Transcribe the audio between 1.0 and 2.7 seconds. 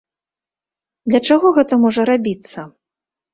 Для чаго гэта можа рабіцца?